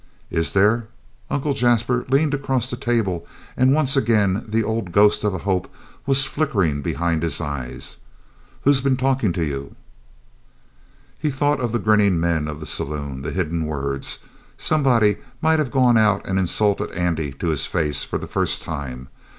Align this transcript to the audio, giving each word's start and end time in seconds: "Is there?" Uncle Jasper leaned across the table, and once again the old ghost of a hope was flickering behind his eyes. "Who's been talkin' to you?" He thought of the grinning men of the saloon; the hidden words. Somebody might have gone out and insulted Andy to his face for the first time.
"Is 0.31 0.53
there?" 0.53 0.87
Uncle 1.29 1.53
Jasper 1.53 2.05
leaned 2.09 2.33
across 2.33 2.71
the 2.71 2.75
table, 2.75 3.27
and 3.55 3.71
once 3.71 3.95
again 3.95 4.43
the 4.47 4.63
old 4.63 4.91
ghost 4.91 5.23
of 5.23 5.35
a 5.35 5.45
hope 5.45 5.71
was 6.07 6.25
flickering 6.25 6.81
behind 6.81 7.21
his 7.21 7.39
eyes. 7.39 7.97
"Who's 8.63 8.81
been 8.81 8.97
talkin' 8.97 9.31
to 9.33 9.45
you?" 9.45 9.75
He 11.19 11.29
thought 11.29 11.59
of 11.61 11.71
the 11.71 11.77
grinning 11.77 12.19
men 12.19 12.47
of 12.47 12.59
the 12.59 12.65
saloon; 12.65 13.21
the 13.21 13.29
hidden 13.29 13.65
words. 13.67 14.17
Somebody 14.57 15.17
might 15.39 15.59
have 15.59 15.69
gone 15.69 15.99
out 15.99 16.25
and 16.25 16.39
insulted 16.39 16.89
Andy 16.93 17.31
to 17.33 17.49
his 17.49 17.67
face 17.67 18.03
for 18.03 18.17
the 18.17 18.25
first 18.27 18.63
time. 18.63 19.07